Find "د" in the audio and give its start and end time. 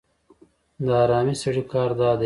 0.85-0.87